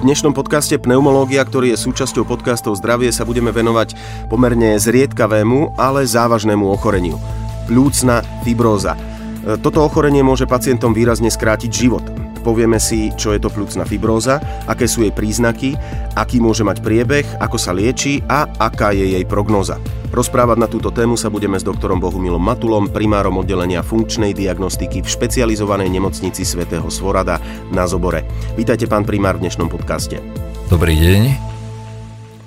[0.00, 3.92] V dnešnom podcaste Pneumológia, ktorý je súčasťou podcastov Zdravie, sa budeme venovať
[4.32, 7.20] pomerne zriedkavému, ale závažnému ochoreniu.
[7.68, 8.96] Pľúcna fibróza.
[8.96, 12.00] E, Toto ochorenie môže pacientom výrazne skrátiť život.
[12.40, 15.76] Povieme si, čo je to pľúcna fibróza, aké sú jej príznaky,
[16.16, 19.76] aký môže mať priebeh, ako sa lieči a aká je jej prognóza.
[20.10, 25.12] Rozprávať na túto tému sa budeme s doktorom Bohumilom Matulom, primárom oddelenia funkčnej diagnostiky v
[25.12, 27.38] špecializovanej nemocnici svätého Svorada
[27.70, 28.26] na Zobore.
[28.58, 30.18] Vítajte pán primár v dnešnom podcaste.
[30.66, 31.22] Dobrý deň.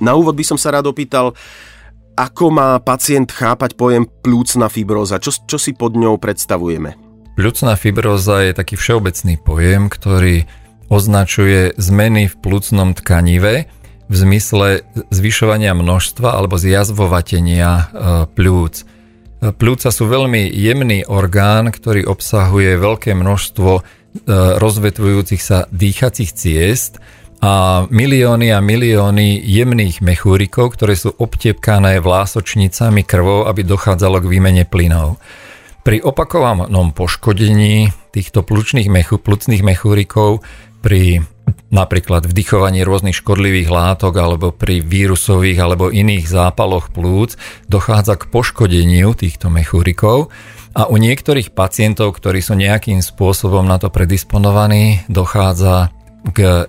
[0.03, 1.31] Na úvod by som sa rád opýtal,
[2.13, 5.17] ako má pacient chápať pojem plúcna fibróza?
[5.17, 7.02] Čo, čo si pod ňou predstavujeme?
[7.33, 10.45] Pľucná fibróza je taký všeobecný pojem, ktorý
[10.93, 13.65] označuje zmeny v plúcnom tkanive
[14.05, 17.85] v zmysle zvyšovania množstva alebo zjazvovatenia e,
[18.29, 18.85] pľúc.
[19.43, 23.81] Pľúca sú veľmi jemný orgán, ktorý obsahuje veľké množstvo e,
[24.61, 27.01] rozvetvujúcich sa dýchacích ciest
[27.43, 34.63] a milióny a milióny jemných mechúrikov, ktoré sú obtepkané vlásočnicami krvou, aby dochádzalo k výmene
[34.63, 35.19] plynov.
[35.83, 40.39] Pri opakovanom poškodení týchto plučných mechu, plucných mechúrikov
[40.79, 41.27] pri
[41.73, 47.35] napríklad vdychovaní rôznych škodlivých látok alebo pri vírusových alebo iných zápaloch plúc
[47.67, 50.31] dochádza k poškodeniu týchto mechúrikov
[50.71, 55.93] a u niektorých pacientov, ktorí sú nejakým spôsobom na to predisponovaní, dochádza
[56.31, 56.65] k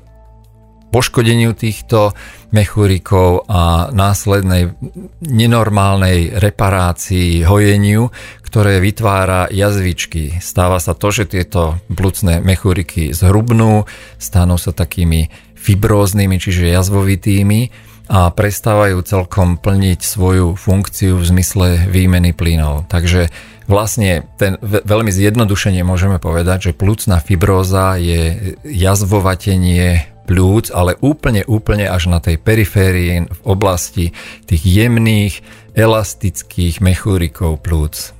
[0.94, 2.14] poškodeniu týchto
[2.54, 4.78] mechúrikov a následnej
[5.26, 8.14] nenormálnej reparácii, hojeniu,
[8.46, 10.38] ktoré vytvára jazvičky.
[10.38, 13.90] Stáva sa to, že tieto plucné mechúriky zhrubnú,
[14.22, 22.36] stanú sa takými fibróznymi, čiže jazvovitými a prestávajú celkom plniť svoju funkciu v zmysle výmeny
[22.36, 22.86] plynov.
[22.86, 23.32] Takže
[23.66, 31.86] vlastne ten veľmi zjednodušene môžeme povedať, že plúcna fibróza je jazvovatenie plúc, ale úplne, úplne
[31.88, 34.16] až na tej periférii v oblasti
[34.48, 35.44] tých jemných,
[35.76, 38.16] elastických mechúrikov plúc.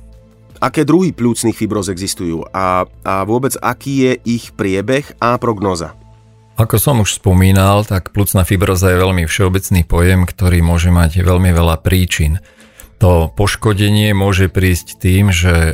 [0.63, 5.93] Aké druhy plúcnych fibroz existujú a, a vôbec aký je ich priebeh a prognoza?
[6.55, 11.51] Ako som už spomínal, tak plúcna fibroza je veľmi všeobecný pojem, ktorý môže mať veľmi
[11.51, 12.39] veľa príčin.
[13.03, 15.73] To poškodenie môže prísť tým, že e,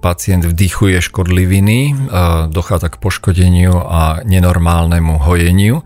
[0.00, 1.94] pacient vdychuje škodliviny, e,
[2.48, 5.84] dochádza k poškodeniu a nenormálnemu hojeniu.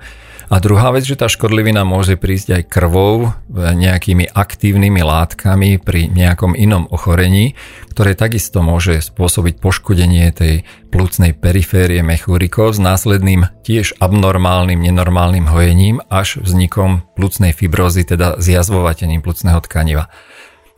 [0.51, 6.11] A druhá vec, že tá škodlivina môže prísť aj krvou, e, nejakými aktívnymi látkami pri
[6.11, 7.55] nejakom inom ochorení,
[7.95, 16.03] ktoré takisto môže spôsobiť poškodenie tej plúcnej periférie mechúrikov s následným tiež abnormálnym, nenormálnym hojením
[16.11, 20.11] až vznikom plúcnej fibrózy, teda zjazvovatením plúcneho tkaniva.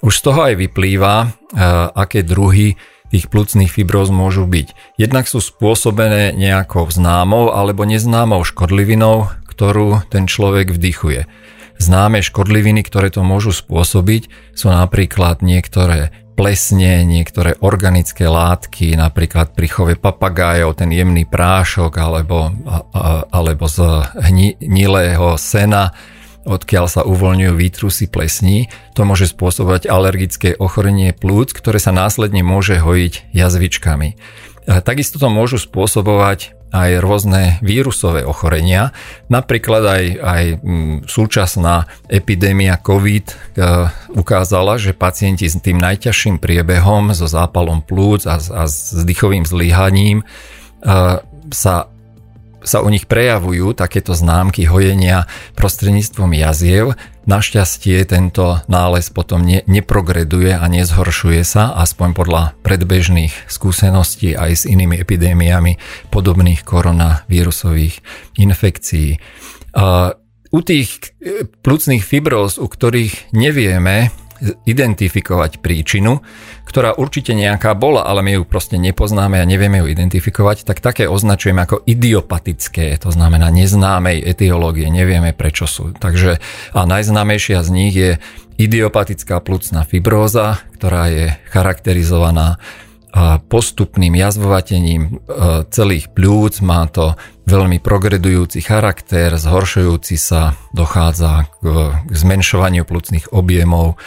[0.03, 1.27] Už z toho aj vyplýva, e,
[1.95, 2.75] aké druhy
[3.15, 4.99] tých plúcnych fibróz môžu byť.
[4.99, 11.29] Jednak sú spôsobené nejakou známou alebo neznámou škodlivinou, ktorú ten človek vdychuje.
[11.79, 19.69] Známe škodliviny, ktoré to môžu spôsobiť, sú napríklad niektoré plesne, niektoré organické látky, napríklad pri
[19.69, 22.49] chove papagájov, ten jemný prášok alebo,
[23.29, 25.93] alebo z hnilého sena,
[26.43, 28.71] odkiaľ sa uvoľňujú výtrusy plesní.
[28.99, 34.19] To môže spôsobovať alergické ochorenie plúc, ktoré sa následne môže hojiť jazvičkami.
[34.63, 38.97] Takisto to môžu spôsobovať aj rôzne vírusové ochorenia.
[39.29, 43.35] Napríklad aj, aj mm, súčasná epidémia COVID e,
[44.17, 50.25] ukázala, že pacienti s tým najťažším priebehom, so zápalom plúc a, a s dýchovým zlyhaním
[50.25, 50.27] e,
[51.53, 51.92] sa
[52.63, 56.95] sa u nich prejavujú takéto známky hojenia prostredníctvom jaziev.
[57.23, 64.65] Našťastie tento nález potom ne, neprogreduje a nezhoršuje sa, aspoň podľa predbežných skúseností aj s
[64.67, 65.79] inými epidémiami
[66.11, 68.03] podobných koronavírusových
[68.39, 69.23] infekcií.
[70.53, 71.17] U tých
[71.65, 74.13] plúcnych fibróz, u ktorých nevieme
[74.67, 76.19] identifikovať príčinu,
[76.67, 81.07] ktorá určite nejaká bola, ale my ju proste nepoznáme a nevieme ju identifikovať, tak také
[81.07, 85.95] označujeme ako idiopatické, to znamená neznámej etiológie, nevieme prečo sú.
[85.95, 86.43] Takže
[86.75, 88.11] a najznámejšia z nich je
[88.59, 92.59] idiopatická plucná fibróza, ktorá je charakterizovaná
[93.53, 95.21] postupným jazvovatením
[95.69, 97.13] celých pľúc, má to
[97.47, 103.99] veľmi progredujúci charakter, zhoršujúci sa, dochádza k, k zmenšovaniu plúcnych objemov,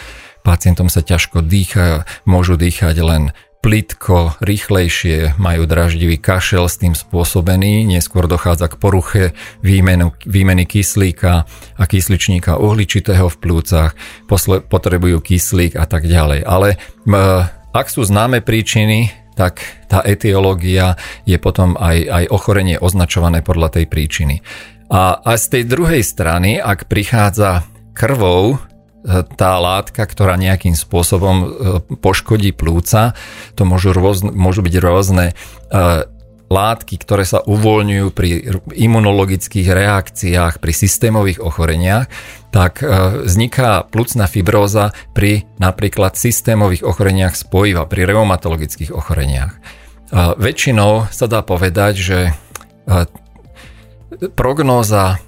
[0.46, 3.24] pacientom sa ťažko dýcha, môžu dýchať len
[3.66, 9.24] plitko, rýchlejšie, majú draždivý kašel s tým spôsobený, neskôr dochádza k poruche
[9.66, 13.98] výmenu, výmeny kyslíka a kysličníka uhličitého v plúcach,
[14.30, 16.46] posle, potrebujú kyslík a tak ďalej.
[16.46, 16.78] Ale
[17.74, 19.62] ak sú známe príčiny, tak
[19.92, 20.96] tá etiológia
[21.28, 24.42] je potom aj, aj ochorenie označované podľa tej príčiny.
[24.90, 28.58] A, a z tej druhej strany, ak prichádza krvou
[29.38, 31.48] tá látka, ktorá nejakým spôsobom e,
[32.02, 33.14] poškodí plúca.
[33.54, 35.34] To môžu, rôzne, môžu byť rôzne e,
[36.46, 38.30] látky, ktoré sa uvoľňujú pri
[38.74, 42.06] imunologických reakciách, pri systémových ochoreniach,
[42.54, 42.86] tak e,
[43.26, 49.58] vzniká plúcna fibróza pri napríklad systémových ochoreniach spojiva, pri reumatologických ochoreniach.
[50.16, 52.20] Väčšinou sa dá povedať, že
[54.38, 55.20] prognóza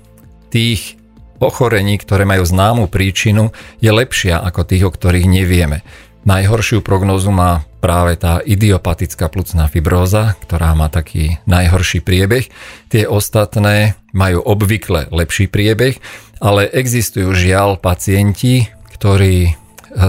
[0.54, 0.96] tých
[1.38, 5.86] ochorení, ktoré majú známu príčinu, je lepšia ako tých, o ktorých nevieme.
[6.28, 12.52] Najhoršiu prognozu má práve tá idiopatická plucná fibróza, ktorá má taký najhorší priebeh.
[12.92, 15.96] Tie ostatné majú obvykle lepší priebeh,
[16.44, 18.68] ale existujú žiaľ pacienti,
[19.00, 19.56] ktorí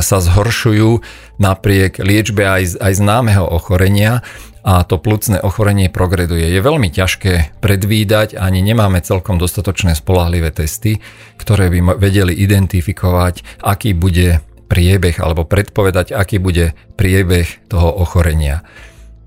[0.02, 1.06] sa zhoršujú
[1.38, 4.26] napriek liečbe aj, aj známeho ochorenia
[4.66, 6.50] a to plúcne ochorenie progreduje.
[6.50, 10.98] Je veľmi ťažké predvídať, ani nemáme celkom dostatočné spolahlivé testy,
[11.38, 18.62] ktoré by vedeli identifikovať, aký bude priebeh alebo predpovedať, aký bude priebeh toho ochorenia.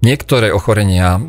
[0.01, 1.19] Niektoré ochorenia e,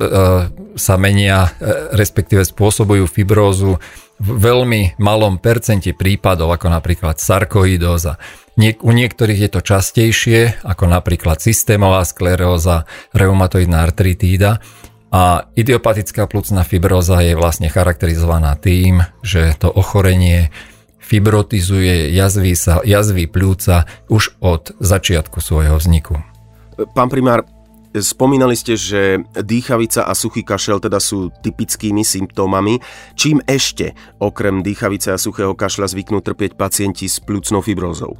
[0.80, 3.76] sa menia, e, respektíve spôsobujú fibrózu
[4.16, 8.16] v veľmi malom percente prípadov, ako napríklad sarkoidóza.
[8.56, 14.64] Niek- u niektorých je to častejšie, ako napríklad systémová skleróza, reumatoidná artritída.
[15.12, 20.48] A idiopatická plúcna fibroza je vlastne charakterizovaná tým, že to ochorenie
[21.12, 26.16] fibrotizuje jazvy, sa, jazvy pľúca už od začiatku svojho vzniku.
[26.96, 27.44] Pán primár,
[27.92, 32.80] Spomínali ste, že dýchavica a suchý kašel teda sú typickými symptómami.
[33.20, 38.16] Čím ešte okrem dýchavice a suchého kašľa zvyknú trpieť pacienti s pľúcnou fibrózou?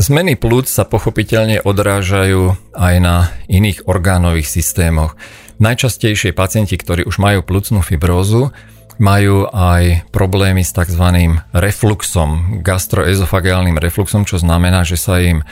[0.00, 5.12] Zmeny plúc sa pochopiteľne odrážajú aj na iných orgánových systémoch.
[5.60, 8.48] Najčastejšie pacienti, ktorí už majú plúcnú fibrózu,
[8.96, 11.04] majú aj problémy s tzv.
[11.52, 15.44] refluxom, gastroezofagálnym refluxom, čo znamená, že sa im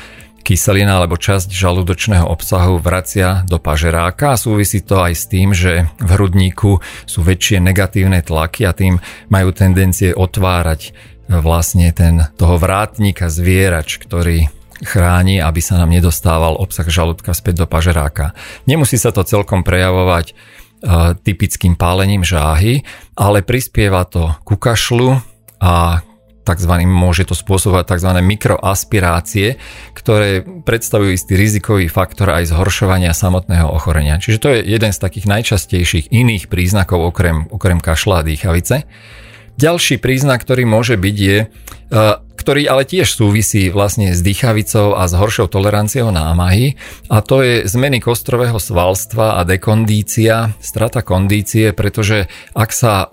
[0.44, 5.88] kyselina alebo časť žalúdočného obsahu vracia do pažeráka a súvisí to aj s tým, že
[5.96, 9.00] v hrudníku sú väčšie negatívne tlaky a tým
[9.32, 10.92] majú tendencie otvárať
[11.32, 14.52] vlastne ten, toho vrátnika zvierač, ktorý
[14.84, 18.36] chráni, aby sa nám nedostával obsah žalúdka späť do pažeráka.
[18.68, 20.36] Nemusí sa to celkom prejavovať
[21.24, 22.84] typickým pálením žáhy,
[23.16, 25.16] ale prispieva to ku kašlu
[25.58, 26.04] a
[26.44, 26.72] tzv.
[26.84, 28.10] môže to spôsobovať tzv.
[28.20, 29.56] mikroaspirácie,
[29.96, 34.20] ktoré predstavujú istý rizikový faktor aj zhoršovania samotného ochorenia.
[34.20, 38.84] Čiže to je jeden z takých najčastejších iných príznakov okrem, okrem kašla a dýchavice.
[39.54, 41.46] Ďalší príznak, ktorý môže byť je, e,
[42.44, 46.76] ktorý ale tiež súvisí vlastne s dýchavicou a s horšou toleranciou námahy
[47.08, 53.06] a to je zmeny kostrového svalstva a dekondícia, strata kondície, pretože ak sa e,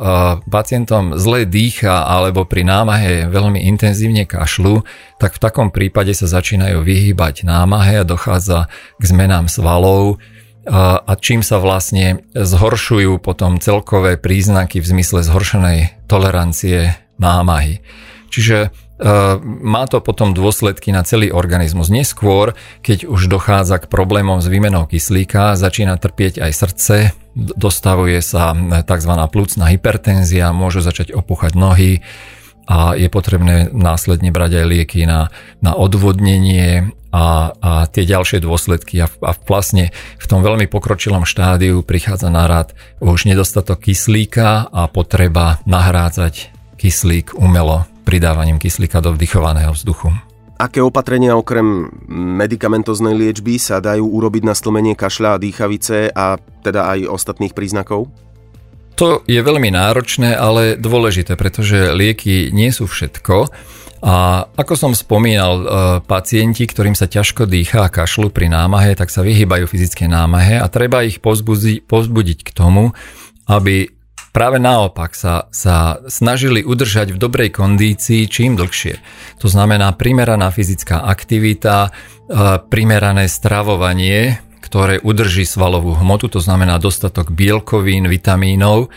[0.51, 4.83] pacientom zle dýcha alebo pri námahe veľmi intenzívne kašľú,
[5.15, 8.67] tak v takom prípade sa začínajú vyhýbať námahe a dochádza
[8.99, 10.19] k zmenám svalov,
[10.69, 17.81] a čím sa vlastne zhoršujú potom celkové príznaky v zmysle zhoršenej tolerancie námahy.
[18.31, 18.69] Čiže e,
[19.41, 21.89] má to potom dôsledky na celý organizmus.
[21.89, 22.53] Neskôr,
[22.85, 26.95] keď už dochádza k problémom s výmenou kyslíka, začína trpieť aj srdce,
[27.33, 28.53] dostavuje sa
[28.85, 29.13] tzv.
[29.33, 32.05] plúcna hypertenzia, môžu začať opúchať nohy,
[32.71, 35.27] a je potrebné následne brať aj lieky na,
[35.59, 41.83] na odvodnenie a, a tie ďalšie dôsledky a, a vlastne v tom veľmi pokročilom štádiu
[41.83, 42.71] prichádza na rad
[43.03, 50.11] už nedostatok kyslíka a potreba nahrádzať kyslík umelo pridávaním kyslíka do vdychovaného vzduchu.
[50.59, 56.91] Aké opatrenia okrem medicamentoznej liečby sa dajú urobiť na stlmenie kašľa a dýchavice a teda
[56.91, 58.11] aj ostatných príznakov?
[58.99, 63.49] To je veľmi náročné, ale dôležité, pretože lieky nie sú všetko.
[64.01, 65.65] A ako som spomínal, e,
[66.05, 70.65] pacienti, ktorým sa ťažko dýcha a kašľú pri námahe, tak sa vyhýbajú fyzické námahe a
[70.69, 72.93] treba ich pozbudiť, pozbudiť k tomu,
[73.45, 73.89] aby
[74.31, 78.99] práve naopak sa, sa snažili udržať v dobrej kondícii čím dlhšie.
[79.43, 81.91] To znamená primeraná fyzická aktivita, e,
[82.71, 88.87] primerané stravovanie, ktoré udrží svalovú hmotu, to znamená dostatok bielkovín, vitamínov,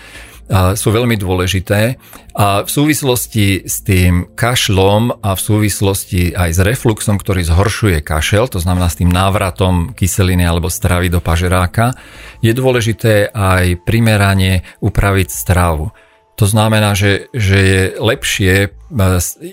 [0.53, 1.97] sú veľmi dôležité
[2.37, 8.53] a v súvislosti s tým kašlom a v súvislosti aj s refluxom, ktorý zhoršuje kašel,
[8.53, 11.97] to znamená s tým návratom kyseliny alebo stravy do pažeráka,
[12.45, 15.97] je dôležité aj primerane upraviť stravu.
[16.35, 18.75] To znamená, že, že je lepšie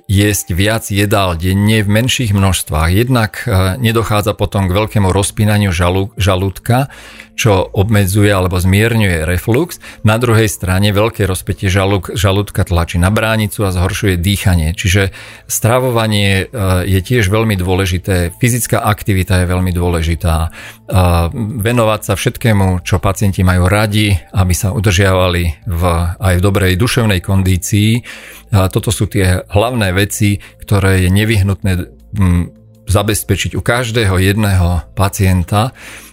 [0.06, 2.90] jesť viac jedál denne v menších množstvách.
[2.94, 5.74] Jednak e, nedochádza potom k veľkému rozpínaniu
[6.16, 6.94] žalúdka,
[7.34, 9.82] čo obmedzuje alebo zmierňuje reflux.
[10.06, 14.78] Na druhej strane veľké rozpätie žalúk, žalúdka tlačí na bránicu a zhoršuje dýchanie.
[14.78, 15.10] Čiže
[15.50, 20.54] stravovanie e, je tiež veľmi dôležité, fyzická aktivita je veľmi dôležitá.
[21.64, 25.84] Venovať sa všetkému, čo pacienti majú radi, aby sa udržiavali v,
[26.20, 28.04] aj v dobrej duševnej kondícii.
[28.52, 31.72] Toto sú tie hlavné veci, ktoré je nevyhnutné
[32.16, 32.44] mm,
[32.92, 35.72] zabezpečiť u každého jedného pacienta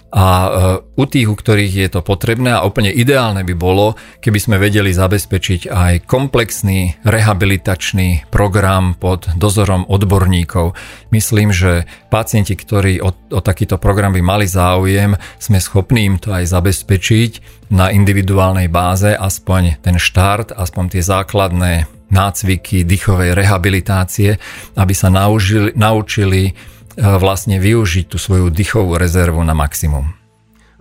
[0.09, 0.49] a e,
[0.97, 3.93] u tých, u ktorých je to potrebné a úplne ideálne by bolo,
[4.25, 10.73] keby sme vedeli zabezpečiť aj komplexný rehabilitačný program pod dozorom odborníkov.
[11.13, 16.33] Myslím, že pacienti, ktorí o, o takýto program by mali záujem, sme schopní im to
[16.33, 17.31] aj zabezpečiť
[17.69, 24.37] na individuálnej báze, aspoň ten štart, aspoň tie základné nácviky dýchovej rehabilitácie,
[24.77, 26.53] aby sa naučili, naučili
[26.99, 30.19] vlastne využiť tú svoju dýchovú rezervu na maximum.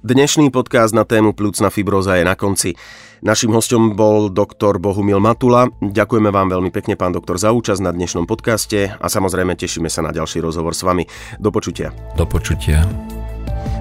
[0.03, 2.79] Dnešný podcast na tému plúcna fibroza je na konci.
[3.19, 5.67] Našim hostom bol doktor Bohumil Matula.
[5.83, 10.07] Ďakujeme vám veľmi pekne, pán doktor, za účasť na dnešnom podcaste a samozrejme tešíme sa
[10.07, 11.03] na ďalší rozhovor s vami.
[11.43, 11.91] Do počutia.
[12.15, 12.87] Do počutia.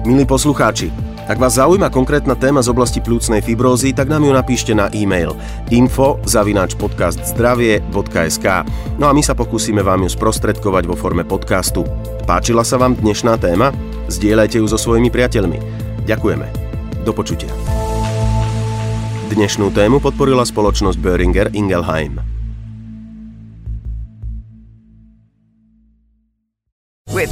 [0.06, 0.94] Milí poslucháči,
[1.28, 5.36] ak vás zaujíma konkrétna téma z oblasti plúcnej fibrózy, tak nám ju napíšte na e-mail
[5.68, 8.46] info zdravie.sk
[8.96, 11.84] No a my sa pokúsime vám ju sprostredkovať vo forme podcastu.
[12.24, 13.76] Páčila sa vám dnešná téma?
[14.08, 15.60] Zdieľajte ju so svojimi priateľmi.
[16.08, 16.48] Ďakujeme.
[17.04, 17.52] Do počutia.
[19.28, 22.27] Dnešnú tému podporila spoločnosť Böhringer Ingelheim.